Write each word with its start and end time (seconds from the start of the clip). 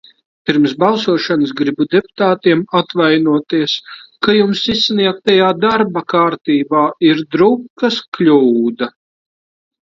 Pirms 0.49 0.71
balsošanas 0.83 1.51
gribu 1.59 1.85
deputātiem 1.95 2.63
atvainoties, 2.79 3.75
ka 4.27 4.35
jums 4.37 4.63
izsniegtajā 4.75 5.51
darba 5.67 6.03
kārtībā 6.15 6.83
ir 7.11 7.23
drukas 7.37 8.01
kļūda. 8.19 8.91